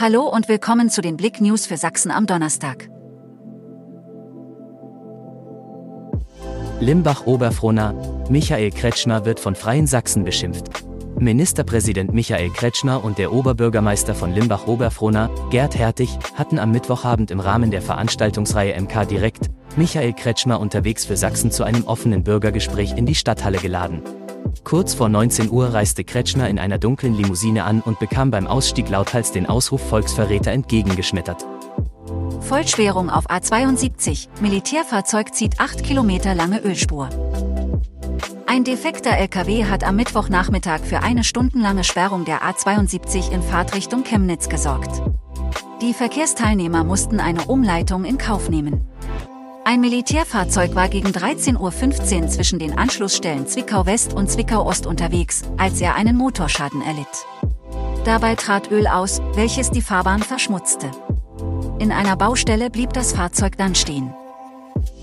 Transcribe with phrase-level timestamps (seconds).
[0.00, 2.88] Hallo und willkommen zu den Blick News für Sachsen am Donnerstag.
[6.78, 7.94] Limbach-Oberfrohna,
[8.30, 10.84] Michael Kretschmer wird von Freien Sachsen beschimpft.
[11.18, 17.72] Ministerpräsident Michael Kretschmer und der Oberbürgermeister von Limbach-Oberfrohna, Gerd Hertig, hatten am Mittwochabend im Rahmen
[17.72, 23.16] der Veranstaltungsreihe MK Direkt Michael Kretschmer unterwegs für Sachsen zu einem offenen Bürgergespräch in die
[23.16, 24.02] Stadthalle geladen.
[24.68, 28.90] Kurz vor 19 Uhr reiste Kretschmer in einer dunklen Limousine an und bekam beim Ausstieg
[28.90, 31.46] lauthals den Ausruf Volksverräter entgegengeschmettert.
[32.42, 37.08] Vollschwerung auf A72, Militärfahrzeug zieht 8 Kilometer lange Ölspur.
[38.46, 44.50] Ein defekter LKW hat am Mittwochnachmittag für eine stundenlange Sperrung der A72 in Fahrtrichtung Chemnitz
[44.50, 45.00] gesorgt.
[45.80, 48.86] Die Verkehrsteilnehmer mussten eine Umleitung in Kauf nehmen.
[49.70, 55.42] Ein Militärfahrzeug war gegen 13.15 Uhr zwischen den Anschlussstellen Zwickau West und Zwickau Ost unterwegs,
[55.58, 57.26] als er einen Motorschaden erlitt.
[58.06, 60.90] Dabei trat Öl aus, welches die Fahrbahn verschmutzte.
[61.78, 64.14] In einer Baustelle blieb das Fahrzeug dann stehen.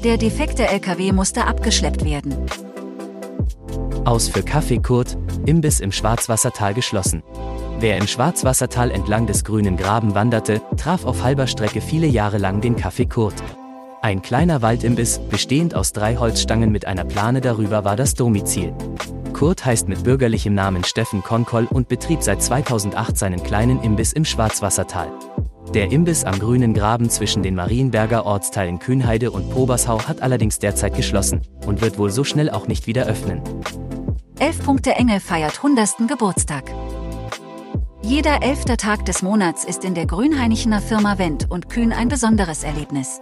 [0.04, 2.36] Der defekte LKW musste abgeschleppt werden.
[4.04, 7.22] Aus für Kaffee Kurt, Imbiss im Schwarzwassertal geschlossen.
[7.80, 12.62] Wer im Schwarzwassertal entlang des grünen Graben wanderte, traf auf halber Strecke viele Jahre lang
[12.62, 13.36] den Kaffee Kurt.
[14.06, 18.72] Ein kleiner Waldimbiss, bestehend aus drei Holzstangen mit einer Plane darüber, war das Domizil.
[19.34, 24.24] Kurt heißt mit bürgerlichem Namen Steffen Konkoll und betrieb seit 2008 seinen kleinen Imbiss im
[24.24, 25.12] Schwarzwassertal.
[25.74, 30.96] Der Imbiss am grünen Graben zwischen den Marienberger Ortsteilen Kühnheide und Pobershau hat allerdings derzeit
[30.96, 33.42] geschlossen und wird wohl so schnell auch nicht wieder öffnen.
[34.38, 36.08] 11 Punkte Engel feiert 100.
[36.08, 36.72] Geburtstag.
[38.04, 42.64] Jeder elfte Tag des Monats ist in der grünheinichener Firma Wendt und Kühn ein besonderes
[42.64, 43.20] Erlebnis.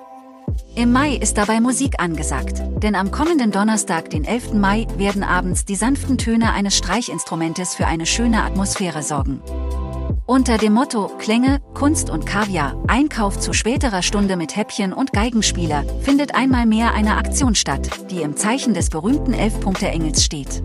[0.76, 4.54] Im Mai ist dabei Musik angesagt, denn am kommenden Donnerstag, den 11.
[4.54, 9.42] Mai, werden abends die sanften Töne eines Streichinstrumentes für eine schöne Atmosphäre sorgen.
[10.26, 15.84] Unter dem Motto Klänge, Kunst und Kaviar, Einkauf zu späterer Stunde mit Häppchen und Geigenspieler,
[16.02, 20.64] findet einmal mehr eine Aktion statt, die im Zeichen des berühmten Elf-Punkte-Engels steht.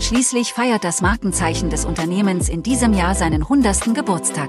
[0.00, 3.94] Schließlich feiert das Markenzeichen des Unternehmens in diesem Jahr seinen 100.
[3.94, 4.48] Geburtstag.